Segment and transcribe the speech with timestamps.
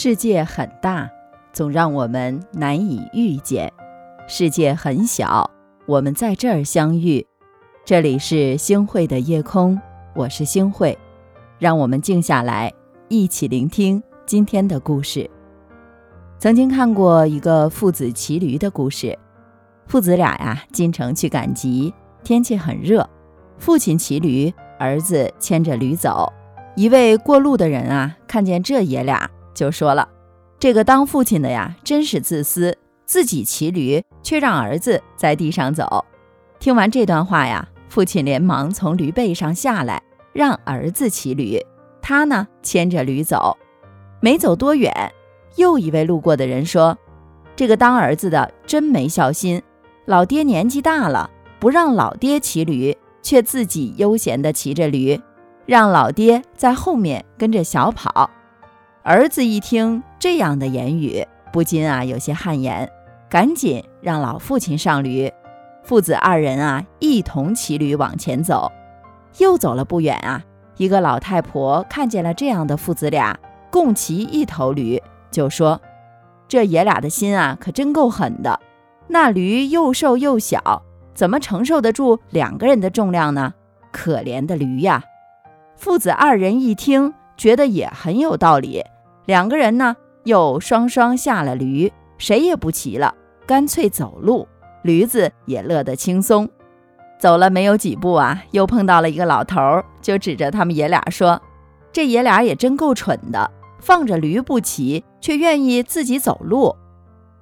[0.00, 1.10] 世界很大，
[1.52, 3.68] 总让我们难以遇见；
[4.28, 5.50] 世界很小，
[5.86, 7.26] 我们在这儿相遇。
[7.84, 9.76] 这里是星汇的夜空，
[10.14, 10.96] 我是星汇，
[11.58, 12.72] 让我们静下来，
[13.08, 15.28] 一起聆听今天的故事。
[16.38, 19.18] 曾经看过一个父子骑驴的故事，
[19.88, 21.92] 父子俩呀进城去赶集，
[22.22, 23.04] 天气很热，
[23.58, 26.32] 父亲骑驴，儿子牵着驴走。
[26.76, 29.28] 一位过路的人啊，看见这爷俩。
[29.58, 30.08] 就说了，
[30.60, 36.04] 这个当父亲的呀，真是自私，自己骑驴，却让儿子在地上走。
[36.60, 40.00] 听完这段话呀，父亲连忙从驴背上下来，
[40.32, 41.60] 让儿子骑驴，
[42.00, 43.58] 他呢牵着驴走。
[44.20, 45.12] 没走多远，
[45.56, 46.96] 又一位路过的人说
[47.56, 49.60] ：“这个当儿子的真没孝心，
[50.04, 55.20] 老爹年纪大了，不让老爹骑驴，却自己悠闲地骑着驴，
[55.66, 58.30] 让老爹在后面跟着小跑。”
[59.08, 62.86] 儿子一听这样的言语，不禁啊有些汗颜，
[63.30, 65.32] 赶紧让老父亲上驴。
[65.82, 68.70] 父子二人啊一同骑驴往前走。
[69.38, 70.44] 又走了不远啊，
[70.76, 73.34] 一个老太婆看见了这样的父子俩
[73.70, 75.80] 共骑一头驴，就说
[76.46, 78.60] ：“这爷俩的心啊可真够狠的。
[79.06, 80.82] 那驴又瘦又小，
[81.14, 83.54] 怎么承受得住两个人的重量呢？
[83.90, 85.02] 可怜的驴呀！”
[85.76, 88.84] 父子二人一听，觉得也很有道理。
[89.28, 93.14] 两个人呢，又双双下了驴，谁也不骑了，
[93.46, 94.48] 干脆走路。
[94.82, 96.48] 驴子也乐得轻松。
[97.20, 99.60] 走了没有几步啊，又碰到了一个老头，
[100.00, 101.42] 就指着他们爷俩说
[101.92, 106.74] ：“这爷俩也真够蠢的，放着驴不骑，却愿意自己走路。”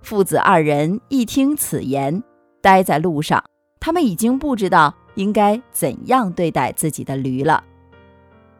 [0.00, 2.22] 父子二人一听此言，
[2.62, 3.44] 呆在路上，
[3.78, 7.62] 他们已经不知道应该怎样对待自己的驴了。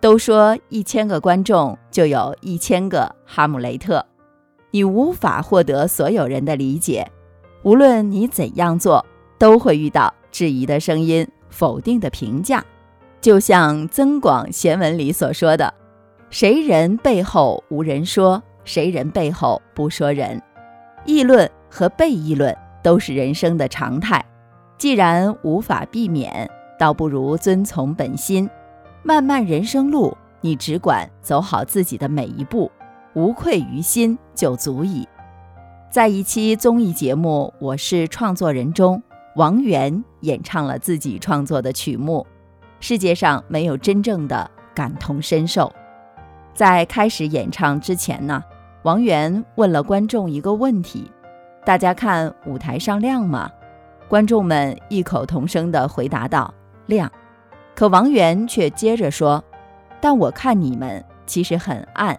[0.04, 4.04] 都说一千个观众就有一千个哈姆雷特，
[4.70, 7.10] 你无法获得所有人的理解。
[7.62, 9.02] 无论你怎样做，
[9.38, 12.62] 都会遇到质疑的声音、否定的评价。
[13.22, 15.72] 就像《增广贤文》里所说的
[16.28, 20.38] ：“谁人背后无人说，谁人背后不说人。”
[21.06, 24.22] 议论和被议论都是人生的常态。
[24.76, 26.46] 既然无法避免，
[26.78, 28.46] 倒不如遵从本心。
[29.06, 32.72] 漫漫人生路，你只管走好自己的每一步，
[33.12, 35.06] 无愧于心就足矣。
[35.90, 39.02] 在一期综艺节目《我是创作人》中，
[39.36, 42.26] 王源演唱了自己创作的曲目。
[42.80, 45.70] 世界上没有真正的感同身受。
[46.54, 48.42] 在开始演唱之前呢，
[48.84, 51.10] 王源问了观众一个问题
[51.62, 53.50] ：“大家看舞台上亮吗？”
[54.08, 56.54] 观众们异口同声地回答道
[56.86, 57.12] ：“亮。”
[57.74, 59.42] 可王源却接着说
[60.00, 62.16] ：“但我看你们其实很暗。”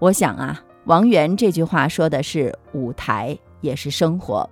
[0.00, 4.48] 我想啊，王源这句话说的是舞台，也是生活。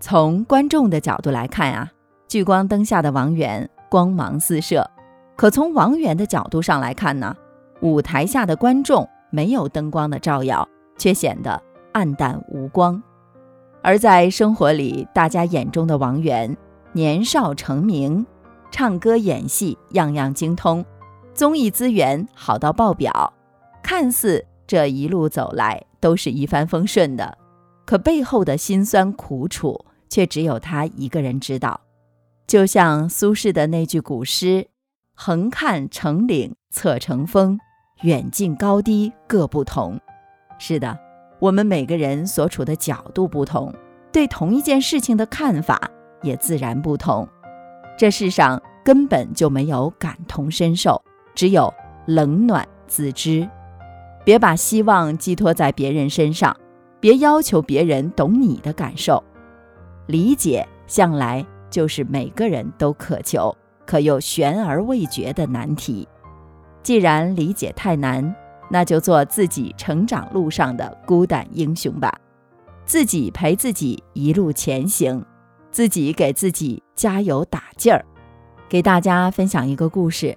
[0.00, 1.92] 从观众的角度来看啊，
[2.26, 4.82] 聚光灯下的王源光芒四射；
[5.36, 7.36] 可从王源的角度上来看呢，
[7.80, 10.68] 舞台下的观众没有灯光的照耀，
[10.98, 11.62] 却显得
[11.92, 13.00] 暗淡无光。
[13.82, 16.56] 而在生活里，大家眼中的王源
[16.92, 18.26] 年少成名。
[18.72, 20.84] 唱歌、演戏样样精通，
[21.34, 23.32] 综艺资源好到爆表，
[23.82, 27.36] 看似这一路走来都是一帆风顺的，
[27.84, 31.78] 可背后的辛酸苦楚却只有他一个人知道。
[32.46, 34.66] 就像苏轼的那句古诗
[35.14, 37.58] ：“横看成岭侧成峰，
[38.02, 40.00] 远近高低各不同。”
[40.58, 40.98] 是的，
[41.38, 43.72] 我们每个人所处的角度不同，
[44.10, 45.90] 对同一件事情的看法
[46.22, 47.28] 也自然不同。
[47.96, 51.00] 这世上根本就没有感同身受，
[51.34, 51.72] 只有
[52.06, 53.48] 冷暖自知。
[54.24, 56.56] 别把希望寄托在别人身上，
[57.00, 59.22] 别要求别人懂你的感受。
[60.06, 66.08] 理解向来就是每个人都渴求，可又悬而未决的难题。
[66.82, 68.34] 既然理解太难，
[68.70, 72.12] 那就做自己成长路上的孤胆英雄吧，
[72.84, 75.24] 自己陪自己一路前行。
[75.72, 78.04] 自己给自己加油打劲儿，
[78.68, 80.36] 给大家分享一个故事。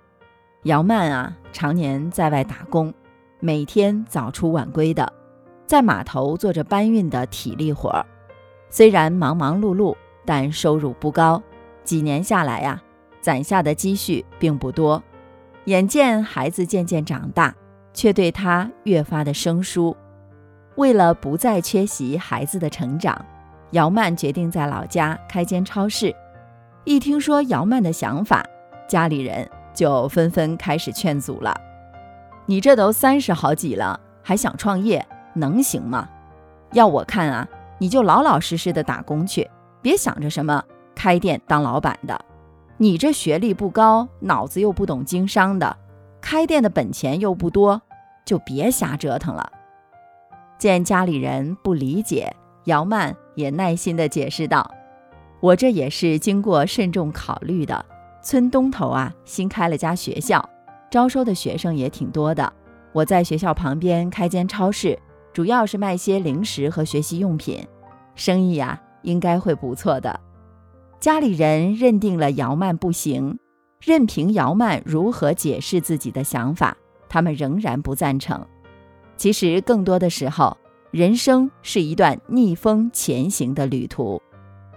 [0.63, 2.91] 姚曼啊，常年在外打工，
[3.41, 5.11] 每天早出晚归的，
[5.67, 8.05] 在码头做着搬运的体力活儿。
[8.69, 9.93] 虽然忙忙碌碌，
[10.25, 11.43] 但收入不高。
[11.83, 12.81] 几年下来呀，
[13.19, 15.03] 攒下的积蓄并不多。
[15.65, 17.53] 眼见孩子渐渐长大，
[17.93, 19.95] 却对他越发的生疏。
[20.77, 23.23] 为了不再缺席孩子的成长。
[23.71, 26.15] 姚曼决定在老家开间超市。
[26.83, 28.45] 一听说姚曼的想法，
[28.87, 31.55] 家里人就纷纷开始劝阻了
[32.45, 36.07] ：“你这都三十好几了，还想创业，能行吗？
[36.73, 37.47] 要我看啊，
[37.79, 39.49] 你就老老实实的打工去，
[39.81, 40.63] 别想着什么
[40.93, 42.19] 开店当老板的。
[42.77, 45.75] 你这学历不高，脑子又不懂经商的，
[46.21, 47.81] 开店的本钱又不多，
[48.25, 49.51] 就别瞎折腾了。
[50.59, 52.35] 见家里人不理解，
[52.65, 54.69] 姚曼也耐心地解释道
[55.39, 57.85] ：“我这也是经过慎重考虑的。
[58.23, 60.49] 村东头啊，新开了家学校，
[60.89, 62.51] 招收的学生也挺多的。
[62.91, 64.97] 我在学校旁边开间超市，
[65.31, 67.65] 主要是卖些零食和学习用品，
[68.15, 70.19] 生意呀应该会不错的。”
[70.99, 73.37] 家里人认定了姚曼不行，
[73.79, 76.75] 任凭姚曼如何解释自己的想法，
[77.07, 78.43] 他们仍然不赞成。
[79.17, 80.57] 其实，更多的时候，
[80.95, 84.21] 人生是一段逆风前行的旅途，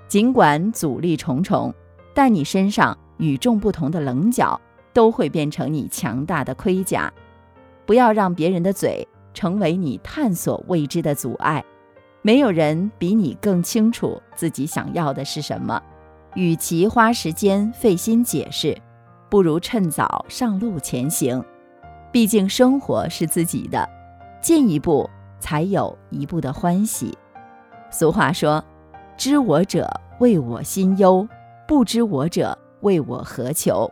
[0.09, 1.73] 尽管阻力重重，
[2.12, 4.61] 但你身上与众不同的棱角
[4.93, 7.09] 都会变成你强大的盔甲。
[7.87, 11.65] 不要让别人的嘴成为你探索未知的阻碍。
[12.23, 15.81] 没有人比你更清楚自己想要的是什么。
[16.35, 18.76] 与其花时间费心解释，
[19.31, 21.41] 不如趁早上路前行。
[22.11, 23.88] 毕竟生活是自己的，
[24.43, 27.17] 进一步才有一步的欢喜。
[27.90, 28.62] 俗话说
[29.17, 29.88] ：“知我者
[30.20, 31.26] 为我心忧，
[31.67, 33.90] 不知我者为我何求。”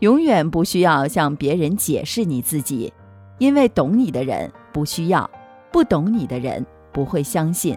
[0.00, 2.92] 永远不需要向别人解释你自己，
[3.38, 5.28] 因为懂你的人不需要，
[5.70, 7.76] 不懂你的人不会相信。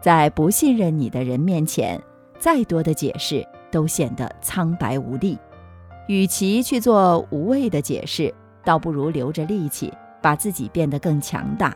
[0.00, 2.00] 在不信任你的人面前。
[2.36, 5.38] 再多的解释都显得苍白无力，
[6.08, 9.90] 与其去做无谓的解释，倒不如留着力气，
[10.20, 11.74] 把自己变得更强大。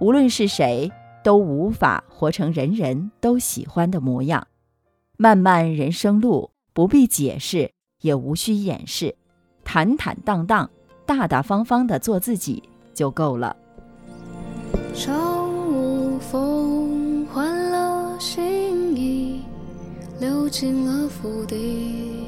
[0.00, 0.90] 无论是谁，
[1.24, 4.46] 都无法活成人人都喜欢的模样。
[5.16, 7.72] 漫漫人生路，不必解释，
[8.02, 9.16] 也无需掩饰，
[9.64, 10.70] 坦坦荡荡、
[11.04, 12.62] 大大方方的做自己
[12.94, 13.56] 就够了。
[16.20, 19.40] 风换了心意。
[20.18, 22.24] 流进了府邸，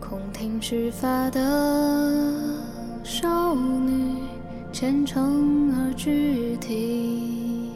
[0.00, 1.40] 空庭执发的，
[4.80, 7.70] 虔诚而具体，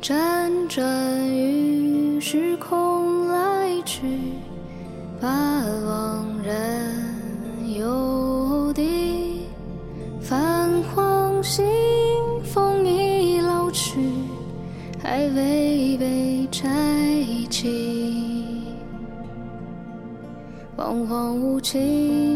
[0.00, 4.06] 辗转于时空来去，
[5.20, 5.28] 把
[5.84, 9.48] 往人游地，
[10.20, 11.66] 泛黄信
[12.44, 13.98] 封已老去。
[15.02, 16.70] 还未被拆
[17.50, 18.62] 起，
[20.76, 22.31] 惶惶无情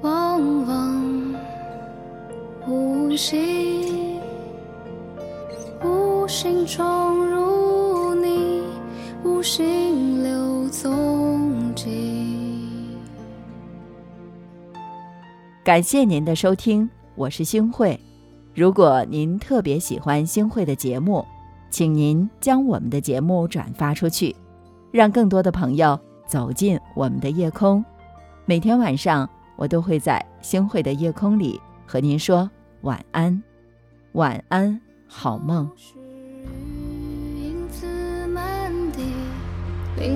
[0.00, 1.34] 往往
[2.66, 4.20] 无形。
[5.84, 8.62] 无心闯入你，
[9.24, 12.96] 无心留踪迹。
[15.62, 18.00] 感谢您的收听，我是星慧。
[18.54, 21.24] 如果您特别喜欢星慧的节目，
[21.70, 24.34] 请您将我们的节目转发出去，
[24.92, 27.84] 让更多的朋友走进我们的夜空。
[28.44, 32.48] 每天晚上，我都会在星汇的夜空里和您说。
[32.82, 33.42] 晚安，
[34.12, 35.68] 晚安，好梦。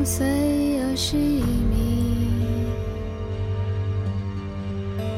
[0.05, 2.29] 碎而细密，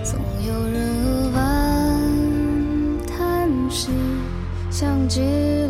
[0.02, 3.90] 总有人扼腕叹息，
[4.70, 5.20] 像极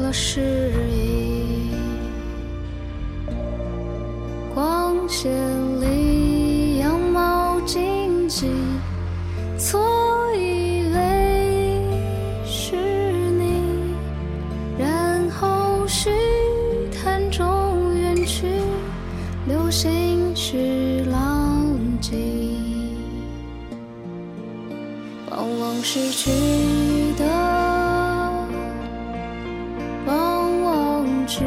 [0.02, 0.97] 了诗意。
[5.20, 5.32] 千
[5.80, 8.46] 里羊毛荆棘，
[9.58, 9.80] 错
[10.36, 11.82] 以为
[12.44, 12.76] 是
[13.32, 13.96] 你，
[14.78, 16.10] 然后虚
[16.92, 18.46] 谈中远去，
[19.48, 21.66] 流星去浪
[22.00, 22.94] 迹，
[25.32, 26.30] 往往失去
[27.18, 27.24] 的。
[30.06, 31.40] 往往只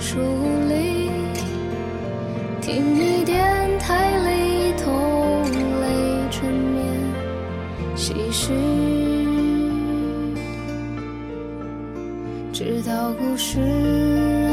[0.00, 0.18] 属。
[2.62, 5.42] 听你电台里同
[5.80, 6.86] 类缠绵
[7.96, 8.54] 唏嘘，
[12.52, 13.58] 直到故事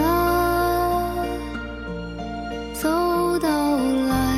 [0.03, 1.15] 啊
[2.73, 2.89] 走
[3.37, 4.35] 到来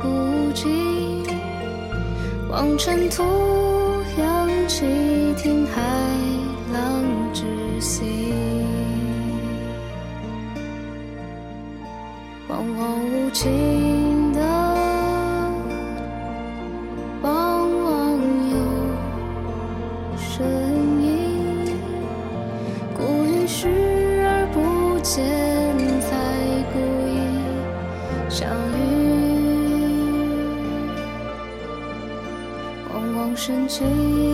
[0.00, 0.66] 不及。
[2.48, 3.22] 望尘土
[4.18, 4.86] 扬起，
[5.36, 5.82] 听海
[6.72, 7.04] 浪。
[7.80, 8.02] 息，
[12.78, 14.40] 往往无情的，
[17.22, 18.16] 往往
[18.50, 18.56] 有
[20.16, 20.46] 声
[21.02, 21.74] 音，
[22.96, 23.68] 故意视
[24.24, 25.24] 而不见，
[26.00, 26.08] 才
[26.72, 27.18] 故意
[28.28, 28.80] 相遇，
[32.94, 34.27] 往往深情。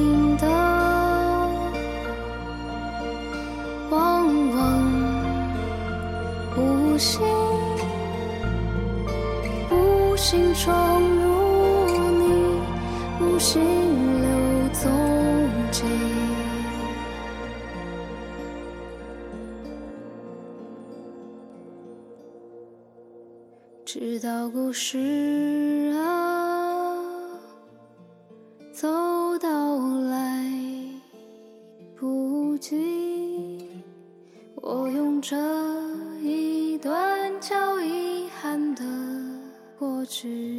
[10.14, 12.60] 无心闯入你，
[13.20, 13.60] 无心
[14.22, 14.88] 留踪
[15.72, 15.82] 迹。
[23.84, 26.94] 直到故事啊，
[28.72, 28.86] 走
[29.40, 29.78] 到
[30.08, 30.48] 来
[31.98, 33.68] 不及，
[34.62, 35.36] 我用这。
[36.22, 37.93] 一段交易
[40.04, 40.53] 憾的过去。